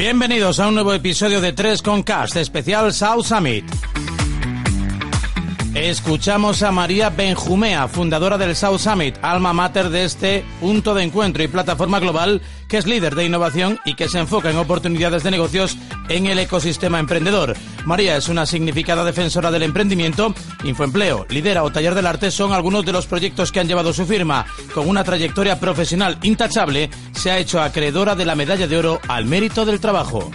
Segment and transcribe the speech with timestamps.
[0.00, 3.89] Bienvenidos a un nuevo episodio de 3 con Cast, especial South Summit.
[5.74, 11.44] Escuchamos a María Benjumea, fundadora del South Summit, alma mater de este punto de encuentro
[11.44, 15.30] y plataforma global que es líder de innovación y que se enfoca en oportunidades de
[15.30, 17.56] negocios en el ecosistema emprendedor.
[17.84, 22.84] María es una significada defensora del emprendimiento, Infoempleo, Lidera o Taller del Arte son algunos
[22.84, 24.46] de los proyectos que han llevado su firma.
[24.74, 29.24] Con una trayectoria profesional intachable, se ha hecho acreedora de la medalla de oro al
[29.24, 30.30] mérito del trabajo.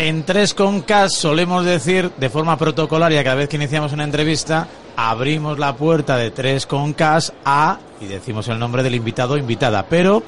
[0.00, 4.66] En tres con K solemos decir de forma protocolaria cada vez que iniciamos una entrevista,
[4.96, 9.36] abrimos la puerta de tres con K a y decimos el nombre del invitado o
[9.36, 9.84] invitada.
[9.90, 10.22] Pero,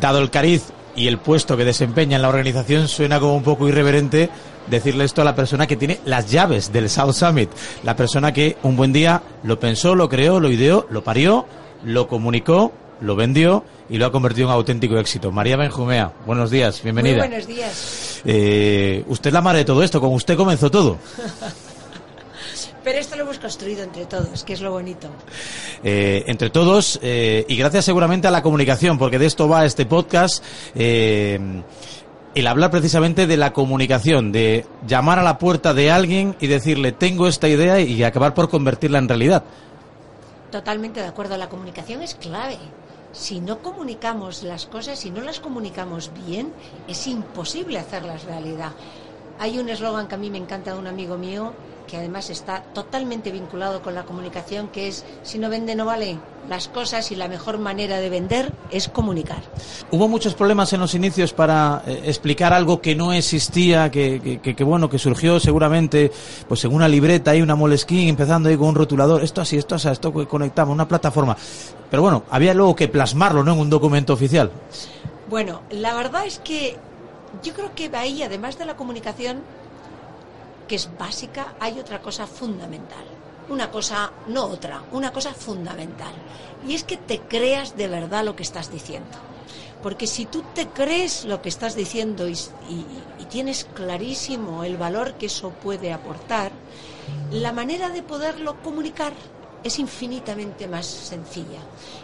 [0.00, 0.64] dado el cariz
[0.96, 4.30] y el puesto que desempeña en la organización, suena como un poco irreverente
[4.66, 7.50] decirle esto a la persona que tiene las llaves del South Summit.
[7.84, 11.46] La persona que un buen día lo pensó, lo creó, lo ideó, lo parió,
[11.84, 15.32] lo comunicó lo vendió y lo ha convertido en un auténtico éxito.
[15.32, 17.18] María Benjumea, buenos días, bienvenida.
[17.18, 18.09] Buenos días.
[18.24, 20.98] Eh, usted es la madre de todo esto, con usted comenzó todo.
[22.84, 25.08] Pero esto lo hemos construido entre todos, que es lo bonito.
[25.84, 29.84] Eh, entre todos, eh, y gracias seguramente a la comunicación, porque de esto va este
[29.84, 30.42] podcast.
[32.32, 36.92] el hablar precisamente de la comunicación, de llamar a la puerta de alguien y decirle,
[36.92, 39.42] tengo esta idea y acabar por convertirla en realidad.
[40.50, 42.58] Totalmente de acuerdo, la comunicación es clave
[43.12, 46.52] si no comunicamos las cosas, si no las comunicamos bien,
[46.88, 48.72] es imposible hacerlas realidad.
[49.38, 51.52] Hay un eslogan que a mí me encanta de un amigo mío,
[51.88, 56.18] que además está totalmente vinculado con la comunicación, que es, si no vende no vale
[56.48, 59.42] las cosas y la mejor manera de vender es comunicar.
[59.90, 64.64] Hubo muchos problemas en los inicios para eh, explicar algo que no existía, que, que,
[64.64, 66.10] bueno, que surgió seguramente
[66.48, 69.74] pues en una libreta y una moleskin empezando ahí con un rotulador, esto así, esto
[69.74, 71.36] así, esto que conectamos, una plataforma.
[71.90, 73.52] Pero bueno, había luego que plasmarlo, ¿no?
[73.52, 74.50] En un documento oficial.
[75.28, 76.76] Bueno, la verdad es que
[77.42, 79.42] yo creo que ahí, además de la comunicación,
[80.66, 83.04] que es básica, hay otra cosa fundamental.
[83.50, 86.12] Una cosa, no otra, una cosa fundamental.
[86.66, 89.18] Y es que te creas de verdad lo que estás diciendo.
[89.82, 92.36] Porque si tú te crees lo que estás diciendo y,
[93.30, 96.50] tienes clarísimo el valor que eso puede aportar,
[97.30, 99.12] la manera de poderlo comunicar
[99.62, 101.60] es infinitamente más sencilla.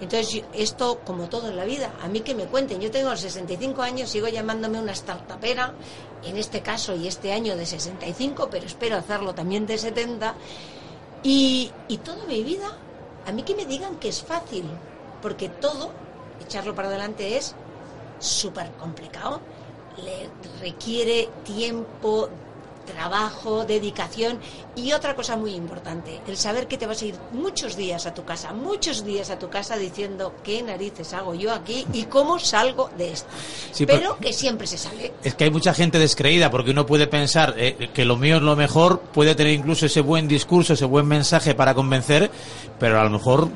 [0.00, 3.82] Entonces, esto, como todo en la vida, a mí que me cuenten, yo tengo 65
[3.82, 5.74] años, sigo llamándome una startupera,
[6.24, 10.34] en este caso y este año de 65, pero espero hacerlo también de 70,
[11.22, 12.66] y, y toda mi vida,
[13.26, 14.64] a mí que me digan que es fácil,
[15.20, 15.90] porque todo,
[16.40, 17.54] echarlo para adelante es
[18.18, 19.40] súper complicado,
[20.02, 20.30] le
[20.60, 22.28] requiere tiempo,
[22.88, 24.38] trabajo, dedicación
[24.74, 28.14] y otra cosa muy importante, el saber que te vas a ir muchos días a
[28.14, 32.38] tu casa, muchos días a tu casa diciendo qué narices hago yo aquí y cómo
[32.38, 33.28] salgo de esto.
[33.86, 35.12] pero que siempre se sale.
[35.22, 38.42] Es que hay mucha gente descreída porque uno puede pensar eh, que lo mío es
[38.42, 42.30] lo mejor, puede tener incluso ese buen discurso, ese buen mensaje para convencer,
[42.78, 43.48] pero a lo mejor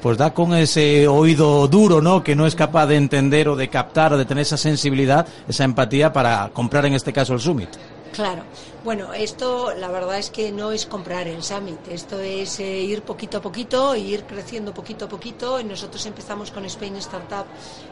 [0.00, 2.22] pues da con ese oído duro, ¿no?
[2.22, 5.64] Que no es capaz de entender o de captar o de tener esa sensibilidad, esa
[5.64, 7.70] empatía para comprar en este caso el Summit.
[8.12, 8.42] Claro.
[8.84, 13.02] Bueno, esto la verdad es que no es comprar el Summit, esto es eh, ir
[13.02, 15.62] poquito a poquito, ir creciendo poquito a poquito.
[15.62, 17.44] Nosotros empezamos con Spain Startup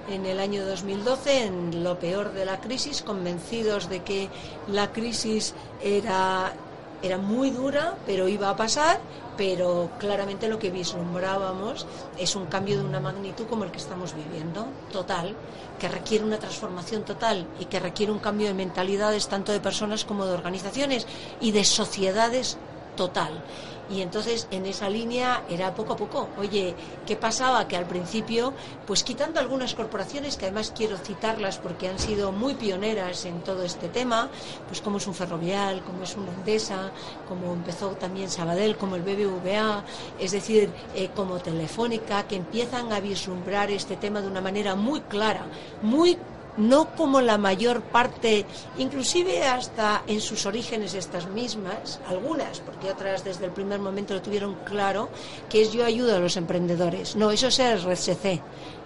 [0.09, 4.29] en el año 2012, en lo peor de la crisis, convencidos de que
[4.69, 6.53] la crisis era
[7.03, 9.01] era muy dura, pero iba a pasar,
[9.37, 11.87] pero claramente lo que vislumbrábamos
[12.19, 15.37] es un cambio de una magnitud como el que estamos viviendo, total,
[15.79, 20.05] que requiere una transformación total y que requiere un cambio de mentalidades tanto de personas
[20.05, 21.07] como de organizaciones
[21.41, 22.57] y de sociedades
[22.97, 23.43] total.
[23.89, 26.29] Y entonces en esa línea era poco a poco.
[26.39, 26.75] Oye,
[27.07, 27.69] ¿qué pasaba?
[27.69, 28.53] Que al principio,
[28.87, 33.63] pues quitando algunas corporaciones, que además quiero citarlas porque han sido muy pioneras en todo
[33.63, 34.29] este tema,
[34.67, 36.91] pues como es un ferrovial, como es una Endesa,
[37.29, 39.85] como empezó también Sabadell, como el BBVA,
[40.19, 45.01] es decir, eh, como Telefónica, que empiezan a vislumbrar este tema de una manera muy
[45.03, 45.47] clara,
[45.83, 46.19] muy
[46.57, 48.47] no como la mayor parte,
[48.79, 54.23] inclusive hasta en sus orígenes estas mismas, algunas, porque otras desde el primer momento lo
[54.23, 55.09] tuvieron claro,
[55.49, 57.17] que es yo ayudo a los emprendedores.
[57.17, 58.41] No, eso es RSC.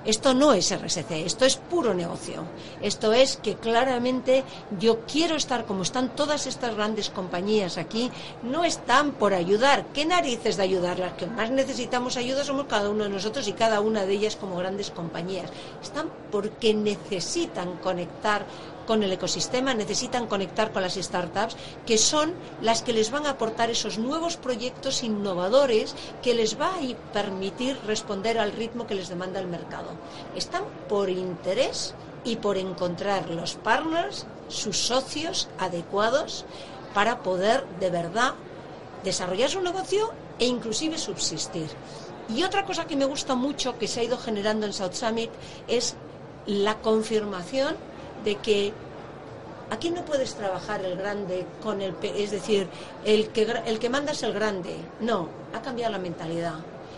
[0.05, 2.45] Esto no es RSC, esto es puro negocio.
[2.81, 4.45] Esto es que claramente
[4.79, 8.11] yo quiero estar como están todas estas grandes compañías aquí,
[8.43, 9.87] no están por ayudar.
[9.93, 10.99] ¿Qué narices de ayudar?
[10.99, 14.37] Las que más necesitamos ayuda somos cada uno de nosotros y cada una de ellas
[14.37, 15.51] como grandes compañías.
[15.83, 18.47] Están porque necesitan conectar
[18.91, 21.55] con el ecosistema, necesitan conectar con las startups,
[21.87, 25.95] que son las que les van a aportar esos nuevos proyectos innovadores
[26.25, 29.91] que les va a permitir responder al ritmo que les demanda el mercado.
[30.35, 31.95] Están por interés
[32.25, 36.45] y por encontrar los partners, sus socios adecuados
[36.93, 38.35] para poder de verdad
[39.05, 40.11] desarrollar su negocio
[40.41, 41.69] e inclusive subsistir.
[42.29, 45.31] Y otra cosa que me gusta mucho que se ha ido generando en South Summit
[45.69, 45.95] es
[46.45, 47.77] la confirmación
[48.25, 48.73] de que
[49.71, 52.69] aquí no puedes trabajar el grande con el es decir,
[53.05, 54.77] el que el que manda es el grande.
[55.01, 56.55] No, ha cambiado la mentalidad.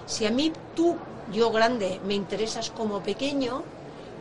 [0.07, 0.97] Si a mí tú,
[1.33, 3.63] yo grande, me interesas como pequeño,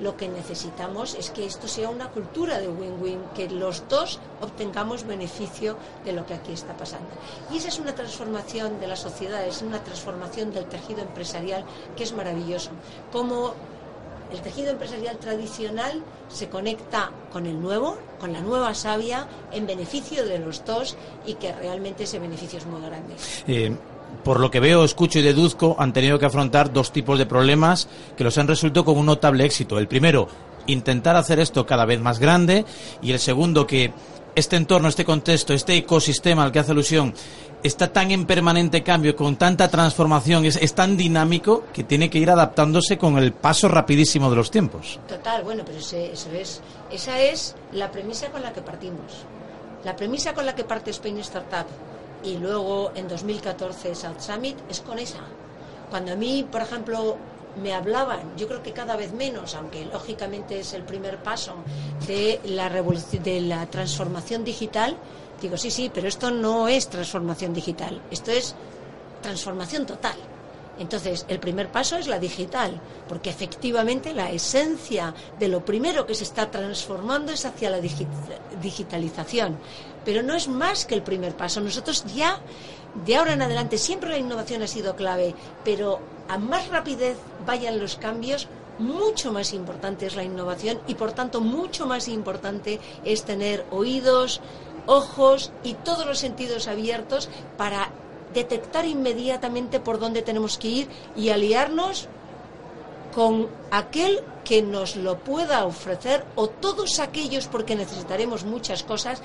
[0.01, 5.05] lo que necesitamos es que esto sea una cultura de win-win, que los dos obtengamos
[5.05, 7.09] beneficio de lo que aquí está pasando.
[7.51, 11.63] Y esa es una transformación de la sociedad, es una transformación del tejido empresarial
[11.95, 12.71] que es maravilloso.
[14.31, 20.25] El tejido empresarial tradicional se conecta con el nuevo, con la nueva savia, en beneficio
[20.25, 20.95] de los dos
[21.25, 23.15] y que realmente ese beneficio es muy grande.
[23.47, 23.75] Eh,
[24.23, 27.87] por lo que veo, escucho y deduzco, han tenido que afrontar dos tipos de problemas
[28.15, 29.79] que los han resuelto con un notable éxito.
[29.79, 30.27] El primero,
[30.67, 32.65] intentar hacer esto cada vez más grande
[33.01, 33.93] y el segundo, que
[34.35, 37.13] este entorno, este contexto, este ecosistema al que hace alusión
[37.63, 42.29] está tan en permanente cambio, con tanta transformación, es, tan dinámico que tiene que ir
[42.29, 44.99] adaptándose con el paso rapidísimo de los tiempos.
[45.07, 46.61] Total, bueno, pero eso es,
[46.91, 49.25] esa es la premisa con la que partimos.
[49.83, 51.67] La premisa con la que parte Spain Startup
[52.23, 55.19] y luego en 2014 South Summit es con esa.
[55.89, 57.17] Cuando a mí, por ejemplo,
[57.61, 61.55] me hablaban, yo creo que cada vez menos, aunque lógicamente es el primer paso
[62.07, 64.97] de la revolución, de la transformación digital,
[65.41, 68.55] digo, sí, sí, pero esto no es transformación digital, esto es
[69.21, 70.15] transformación total.
[70.79, 76.15] Entonces, el primer paso es la digital, porque efectivamente la esencia de lo primero que
[76.15, 77.79] se está transformando es hacia la
[78.61, 79.57] digitalización.
[80.05, 81.61] Pero no es más que el primer paso.
[81.61, 82.39] Nosotros ya,
[83.05, 87.79] de ahora en adelante, siempre la innovación ha sido clave, pero a más rapidez vayan
[87.79, 88.47] los cambios,
[88.79, 94.41] mucho más importante es la innovación y por tanto mucho más importante es tener oídos,
[94.87, 97.89] ojos y todos los sentidos abiertos para
[98.33, 102.07] detectar inmediatamente por dónde tenemos que ir y aliarnos
[103.13, 109.21] con aquel que nos lo pueda ofrecer o todos aquellos porque necesitaremos muchas cosas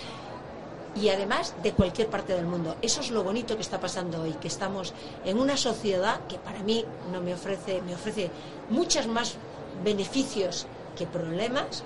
[1.01, 2.77] y además de cualquier parte del mundo.
[2.83, 4.95] Eso es lo bonito que está pasando hoy, que estamos
[5.25, 8.31] en una sociedad que para mí no me ofrece, me ofrece
[8.71, 9.37] muchos más
[9.85, 10.67] beneficios
[10.97, 11.85] que problemas,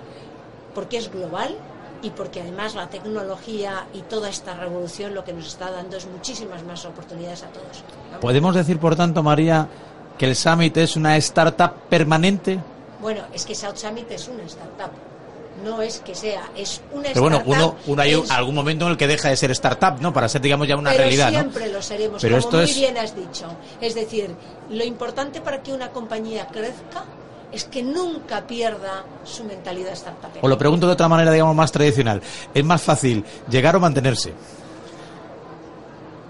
[0.73, 1.55] porque es global
[2.01, 6.07] y porque además la tecnología y toda esta revolución lo que nos está dando es
[6.07, 7.83] muchísimas más oportunidades a todos.
[8.21, 9.67] ¿Podemos decir, por tanto, María,
[10.17, 12.59] que el Summit es una startup permanente?
[13.01, 15.10] Bueno, es que South Summit es una startup
[15.63, 18.97] no es que sea, es una Pero bueno, uno, uno hay algún momento en el
[18.97, 20.13] que deja de ser startup, ¿no?
[20.13, 21.29] Para ser, digamos, ya una Pero realidad.
[21.29, 23.45] Siempre lo seremos, Pero como muy bien has dicho.
[23.79, 24.35] Es decir,
[24.69, 27.05] lo importante para que una compañía crezca
[27.51, 30.31] es que nunca pierda su mentalidad startup.
[30.41, 32.21] O lo pregunto de otra manera, digamos, más tradicional.
[32.53, 34.33] ¿Es más fácil llegar o mantenerse?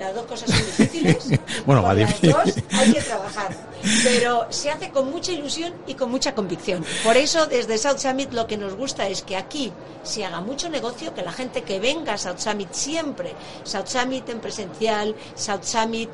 [0.01, 1.39] Las dos cosas son difíciles.
[1.65, 2.35] bueno, más difícil.
[2.71, 3.71] hay que trabajar
[4.03, 6.83] pero se hace con mucha ilusión y con mucha convicción.
[7.03, 9.71] Por eso, desde South Summit lo que nos gusta es que aquí
[10.03, 13.33] se haga mucho negocio, que la gente que venga a South Summit siempre,
[13.63, 16.09] South Summit en presencial, South Summit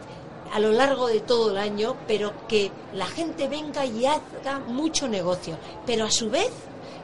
[0.54, 5.08] a lo largo de todo el año, pero que la gente venga y haga mucho
[5.08, 6.52] negocio, pero a su vez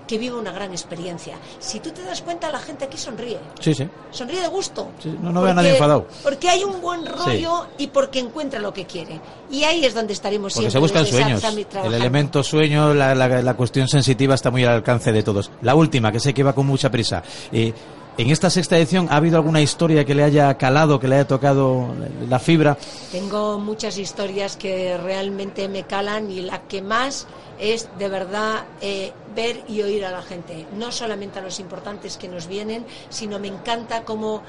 [0.08, 1.36] que vive una gran experiencia.
[1.60, 3.40] Si tú te das cuenta, la gente aquí sonríe.
[3.60, 3.88] Sí, sí.
[4.12, 4.90] Sonríe de gusto.
[5.22, 6.08] no, no a nadie enfadado.
[6.24, 9.20] Porque hay un buen rollo y porque encuentra lo que quiere.
[9.52, 10.90] Y ahí es donde estaremos porque siempre.
[10.90, 11.44] se buscan sueños.
[11.86, 15.52] El elemento sueño, la, la, cuestión sensitiva está muy al alcance de todos.
[15.62, 17.24] La última, que sé que va con mucha prisa.
[17.52, 17.74] Eh,
[18.16, 21.28] en esta sexta edición, ¿ha habido alguna historia que le haya calado, que le haya
[21.28, 21.88] tocado
[22.30, 22.78] la fibra?
[23.12, 27.26] Tengo muchas historias que realmente me calan y la que más
[27.60, 32.18] es de verdad eh, ver y oír a la gente, no solamente a los importantes
[32.18, 34.42] que nos vienen, sino me encanta cómo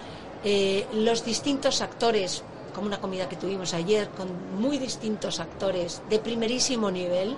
[0.44, 2.42] eh, los distintos actores,
[2.74, 7.36] como una comida que tuvimos ayer, con muy distintos actores de primerísimo nivel,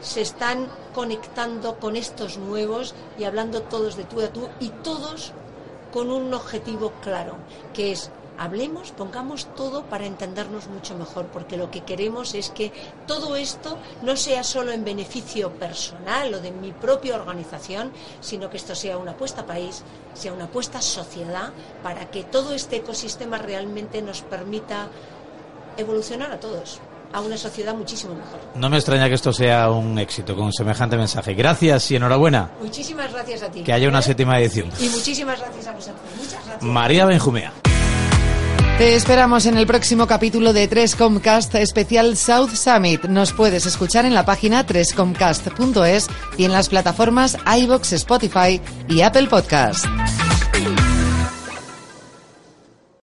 [0.00, 5.32] se están conectando con estos nuevos y hablando todos de tú a tú y todos
[5.92, 7.36] con un objetivo claro,
[7.74, 12.72] que es hablemos, pongamos todo para entendernos mucho mejor, porque lo que queremos es que
[13.06, 18.56] todo esto no sea solo en beneficio personal o de mi propia organización, sino que
[18.56, 19.82] esto sea una apuesta país,
[20.14, 21.50] sea una apuesta sociedad,
[21.82, 24.88] para que todo este ecosistema realmente nos permita
[25.76, 26.80] evolucionar a todos.
[27.10, 28.38] a una sociedad muchísimo mejor.
[28.54, 31.32] No me extraña que esto sea un éxito con semejante mensaje.
[31.32, 32.50] Gracias y enhorabuena.
[32.60, 33.62] Muchísimas gracias a ti.
[33.62, 34.02] Que haya una ¿eh?
[34.02, 34.70] séptima edición.
[34.78, 36.02] Y muchísimas gracias a vosotros.
[36.18, 36.62] Muchas gracias.
[36.62, 37.54] María Benjumea.
[38.78, 43.06] Te esperamos en el próximo capítulo de 3Comcast especial South Summit.
[43.06, 46.06] Nos puedes escuchar en la página 3comcast.es
[46.36, 49.84] y en las plataformas iBox, Spotify y Apple Podcast.